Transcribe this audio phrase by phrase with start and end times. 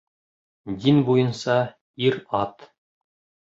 [0.85, 1.59] Дин буйынса—
[2.09, 2.69] ир-ат.